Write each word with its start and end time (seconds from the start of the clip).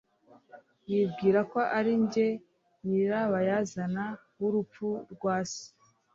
Yibwira 0.91 1.39
ko 1.51 1.59
ari 1.77 1.93
njye 2.03 2.27
nyirabayazana 2.87 4.05
w'urupfu 4.39 4.87
rwa 5.13 5.35
se. 5.51 5.65